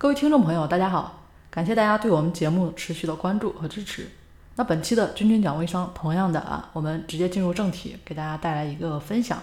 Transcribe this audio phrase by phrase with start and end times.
[0.00, 4.08] 各位听众朋友，大家好，感谢大家对我们节目持续的关注和支持。
[4.56, 9.38] 那本期的君君讲微商，同样的啊，我们直接进入正题，给大家带来一个分享。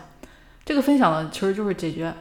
[0.65, 2.11] 这个分享呢，其实就是解决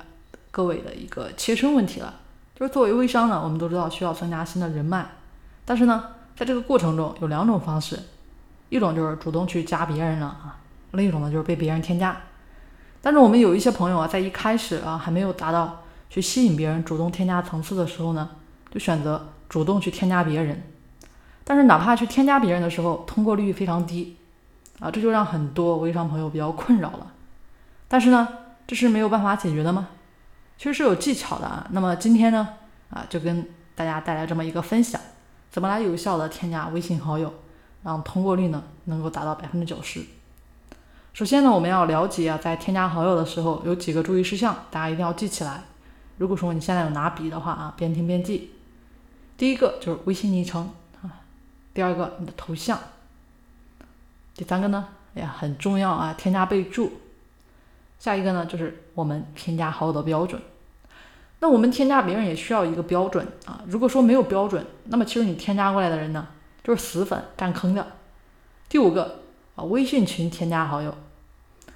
[0.51, 2.13] 各位的一个切身问题了。
[2.55, 5.07] 就是作为微商呢，我们都知道需要增加新的人脉，
[5.65, 6.05] 但是呢，
[6.37, 7.99] 在这个过程中有两种方式，
[8.69, 10.61] 一种就是主动去加别人了啊，
[10.91, 12.15] 另一种呢就是被别人添加。
[13.01, 15.85] 但是我们有一些朋友啊，在一开始啊还没有达到。
[16.09, 18.31] 去吸引别人主动添加层次的时候呢，
[18.71, 20.63] 就选择主动去添加别人。
[21.45, 24.17] 但是哪怕去添加别人的时候，通过率非常低
[24.81, 27.13] 啊，这就让很多微商朋友比较困扰了。
[27.87, 28.29] 但是呢，
[28.67, 29.89] 这是没有办法解决的吗？
[30.59, 31.67] 其实是有技巧的啊。
[31.71, 32.49] 那么今天呢，
[32.91, 35.01] 啊，就跟大家带来这么一个分享，
[35.51, 37.33] 怎么来有效的添加微信好友，
[37.85, 40.05] 让通过率呢能够达到百分之九十。
[41.13, 45.63] 首先呢，我们要了解啊，在添加好友的时候有几个注意事项，大家一定要记起来。
[46.19, 48.53] 如果说你现在有拿笔的话啊，边听边记。
[49.37, 50.71] 第一个就是微信昵称
[51.03, 51.21] 啊，
[51.75, 52.79] 第二个你的头像，
[54.35, 56.93] 第三个呢，哎呀很重要啊，添加备注。
[57.99, 60.41] 下一个呢就是我们添加好友的标准。
[61.41, 66.29] 那我们添加别人也需要一个标准啊，如果说没有标准，那么其实你添加过来的人呢，
[66.65, 67.87] 就是死粉占坑的。
[68.71, 69.21] 第五个
[69.55, 70.95] 啊，微信群添加好友。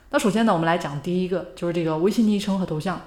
[0.09, 2.99] 那首先呢，我们来讲第一个，就是这个微信昵称和头像。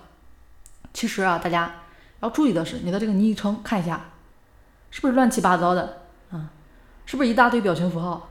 [0.94, 1.74] 其实啊，大家
[2.22, 4.00] 要注意的是，你的这个昵称看一下，
[4.92, 6.50] 是不是乱七八糟的啊？
[7.06, 8.30] 是不是一大堆表情符号？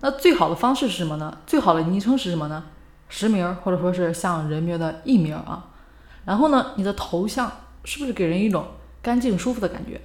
[0.00, 1.38] 那最好的方式是什么呢？
[1.46, 2.64] 最好的昵称是什么呢？
[3.08, 5.70] 实名或者说是像人名的艺名啊。
[6.24, 7.50] 然后呢，你的头像
[7.84, 8.66] 是不是给人一种
[9.00, 10.00] 干净舒服的感觉？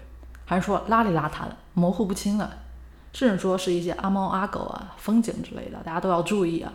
[0.45, 2.49] 还是说邋里邋遢的、模糊不清的？
[3.11, 6.71] 甚至说是一些阿猫阿狗啊、风景之类的，大家都要注意啊。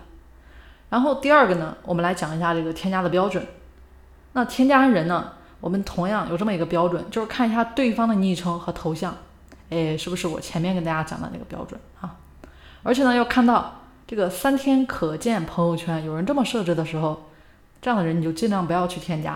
[0.91, 3.47] 然后第二个呢，我们来讲一下这个添加的标准。
[4.37, 5.33] 那添加人呢？
[5.61, 9.17] 我们同样有这么一个标准，就是看一下对方的昵称和头像，
[9.71, 12.17] 哎，是不是我前面跟大家讲的那个标准啊？
[12.83, 17.31] 而且呢，要看到这个三天可见朋友圈有人这么设置的时候，
[17.81, 19.33] 这样的人你就尽量不要去添加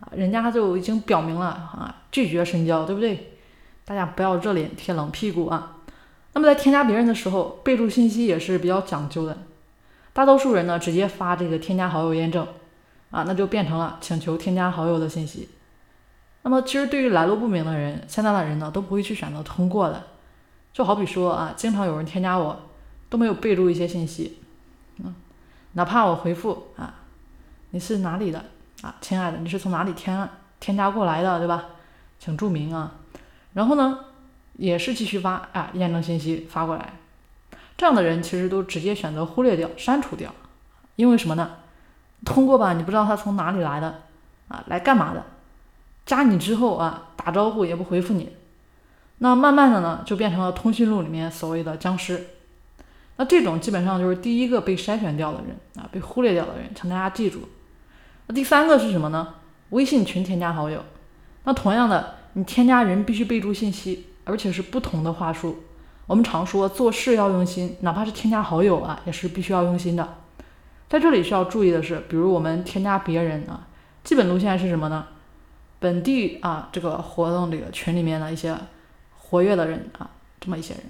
[0.00, 3.38] 啊，人家就已经表明了啊，拒绝深交，对不对？
[3.84, 5.76] 大家不要热脸贴冷屁股啊。
[6.32, 9.38] 那么在添加别人的时候，备注信息也是比较讲究的，
[10.12, 12.44] 大多数人呢直接发这个添加好友验证。
[13.14, 15.48] 啊，那就变成了请求添加好友的信息。
[16.42, 20.02] 那么，其实对于来路不明的人，现在的人呢都不会去选择通过的。
[20.72, 22.60] 就好比说啊，经常有人添加我，
[23.08, 24.40] 都没有备注一些信息。
[24.98, 25.14] 嗯，
[25.74, 26.92] 哪怕我回复啊，
[27.70, 28.44] 你是哪里的
[28.82, 31.66] 啊，亲爱的，你是从哪里添添加过来的，对吧？
[32.18, 32.94] 请注明啊。
[33.52, 34.00] 然后呢，
[34.54, 36.94] 也是继续发啊，验证信息发过来。
[37.76, 40.34] 这样的人其实都直接选择忽略掉、删除掉，
[40.96, 41.58] 因为什么呢？
[42.24, 44.02] 通过吧，你不知道他从哪里来的
[44.48, 45.24] 啊，来干嘛的？
[46.06, 48.30] 加你之后啊，打招呼也不回复你，
[49.18, 52.26] 那慢慢的呢，就变成了通讯录里面所谓的僵尸。
[53.16, 57.48] 那这种基本上就是第一个被筛选掉的人啊，被忽略掉的人，请大家记住。
[58.26, 59.34] 那第三个是什么呢？
[59.70, 60.82] 微信群添加好友。
[61.44, 65.62] 那同样的，你添加人必须备注信息，而且是不同的话术。
[66.06, 70.23] 我们常说做事要用心，哪怕是添加好友啊，也是必须要用心的。
[70.88, 73.66] 在这里需要注意的是，比如我们添加别人啊，
[74.04, 75.06] 基本路线是什么呢？
[75.80, 78.56] 本地啊，这个活动这个群里面的一些
[79.16, 80.08] 活跃的人啊，
[80.40, 80.82] 这么一些人，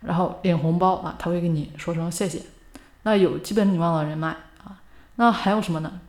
[0.00, 2.42] 然后领红包啊，他会跟你说声谢谢。
[3.04, 4.28] 那有基本礼貌的人脉
[4.64, 4.80] 啊，
[5.16, 6.00] 那还有什么呢？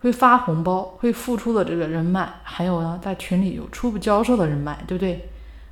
[0.00, 5.28] 会发红包、会付出的这个人脉，还有呢，在群里有初步交涉的人脉，对不对？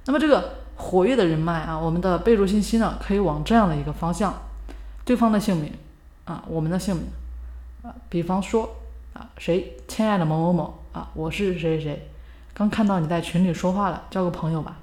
[0.07, 4.35] 那么这个活跃的人脉啊，我们的备注信息呢，可以往这样的一个方向，
[5.05, 5.73] 对方的姓名。
[6.25, 7.05] 啊，我们的姓名
[7.83, 8.77] 啊，比方说
[9.13, 12.11] 啊，谁，亲爱的某某某啊，我是谁谁谁，
[12.55, 14.79] 刚看到你在群里说话了，交个朋友吧，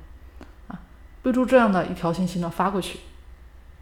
[0.68, 0.79] 啊，
[1.24, 3.00] 备注这样的一条信息呢发过去。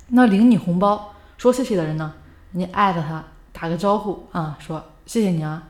[0.08, 2.14] 那领你红包说谢谢的人呢，
[2.52, 5.64] 你艾特他打个招呼啊，说谢谢你啊，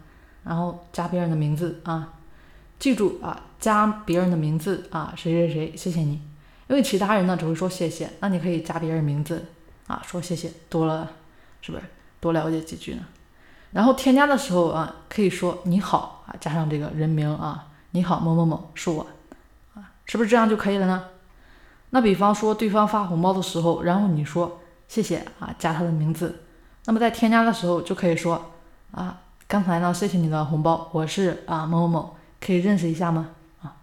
[0.43, 2.13] 然后加别人的名字啊，
[2.77, 6.21] 记住啊，加别人的名字啊，谁谁谁，谢谢你，
[6.67, 9.47] 因为其他人呢只会说谢谢，那你可以加别人名字
[9.87, 11.11] 啊，说谢谢多了。
[11.61, 11.83] 是不是
[12.19, 13.01] 多了解几句呢？
[13.71, 19.05] 然后添加的时候啊，可以说你好啊，加上这个人名啊，你好某某某是我
[19.75, 21.05] 啊，是不是这样就可以了呢？
[21.91, 26.43] 那比方说对方发红包的时候，然后你说谢谢啊，加他的名字，
[26.85, 28.51] 那么在添加的时候就可以说
[28.91, 33.29] 啊，刚才呢谢谢你的红包，我是啊某某某，可以认识一下吗？
[33.61, 33.77] 啊，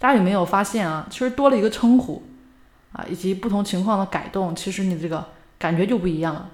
[0.00, 1.06] 大家有没有发现啊？
[1.10, 2.24] 其实多了一个称呼
[2.92, 5.24] 啊，以及不同情况的改动，其实你这个
[5.58, 6.48] 感觉就不一样了。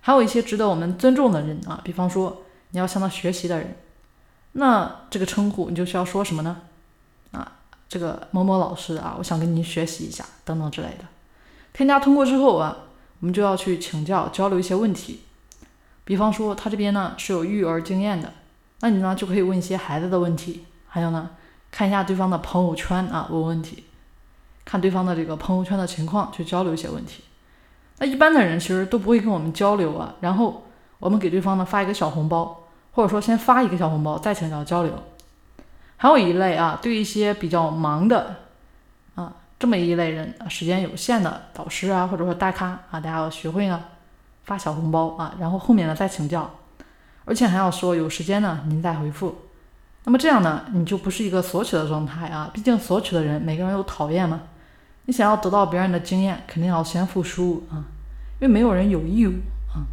[0.00, 3.76] 还有一些值得我们尊重的人啊，比方说你要向他学习的人，
[4.52, 6.62] 那这个称呼你就需要说什么呢？
[7.32, 7.52] 啊，
[7.88, 11.04] 这个某某老师啊，我想跟您学习一下等等之类的。
[11.72, 12.76] 添加通过之后啊，
[13.20, 15.20] 我们就要去请教交流一些问题。
[16.04, 18.32] 比方说他这边呢是有育儿经验的，
[18.80, 21.30] 那你呢就可以问一些孩子的问题，还有呢
[21.70, 23.84] 看一下对方的朋友圈啊问问题，
[24.64, 27.22] 看对方的这个朋友圈的情况去交流一些问题。
[28.02, 30.66] 那一般的人其实都不会跟我们交流啊，然后
[30.98, 32.62] 我们给对方呢发一个小红包，
[32.92, 34.92] 或者说先发一个小红包再请教交流。
[35.98, 38.36] 还有一类啊，对一些比较忙的
[39.16, 43.84] 啊这么一类人，时间有限的导师啊，或者说大咖啊，大家要学会呢
[44.44, 46.50] 发小红包啊，然后后面呢再请教，
[47.26, 49.36] 而且还要说有时间呢您再回复。
[50.04, 54.40] 那么这样呢，你就不是一个索取的状态啊，毕竟索取的人每个人都讨厌嘛。
[55.04, 57.84] 你想要得到别人的经验，肯定要先付出啊，
[58.40, 59.32] 因为没有人有义务
[59.74, 59.84] 啊。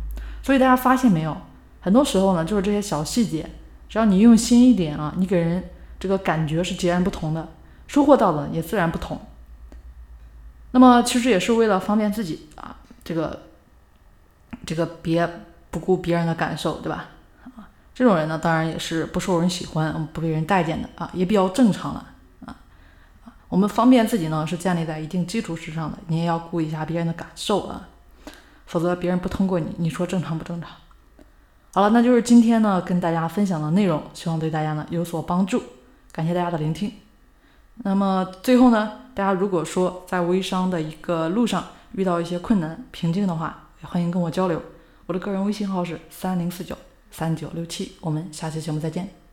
[0.44, 1.36] 所以大家发现没有，
[1.82, 3.50] 很多时候呢，就是这些小细节，
[3.90, 5.64] 只要你用心一点啊，你给人。
[6.00, 7.50] 这个感觉是截然不同的，
[7.88, 9.20] 收获到的也自然不同。
[10.70, 13.42] 那么其实也是为了方便自己啊，这个
[14.64, 15.28] 这个别
[15.72, 17.06] 不顾别人的感受，对吧？
[17.56, 22.06] 啊，这种人呢，当然也是不受人喜欢、不被人待见的啊，也比较正常了。
[23.50, 27.88] 我们方便自己呢，是建立在一定基础之上的，你也要顾一下别人的感受啊，
[28.66, 30.70] 否则别人不通过你，你说正常不正常？
[31.74, 35.62] 好了，那就是今天呢跟大家分享的内容，希望对大家呢有所帮助。
[36.12, 36.92] 感谢大家的聆听。
[37.84, 41.64] 那么最后呢，大家如果说在微商的一个路上
[41.94, 44.62] 遇到一些困难瓶颈的话，也欢迎跟我交流。
[45.06, 46.76] 我的个人微信号是三零四九
[47.12, 47.94] 三九六七。
[48.02, 49.27] 我们下期节目再见。